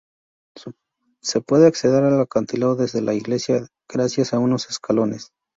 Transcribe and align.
Se 1.21 1.41
puede 1.41 1.67
acceder 1.67 2.03
al 2.03 2.19
acantilado 2.19 2.75
desde 2.75 3.01
la 3.03 3.13
iglesia 3.13 3.67
gracias 3.87 4.33
a 4.33 4.39
unos 4.39 4.67
escalones. 4.67 5.31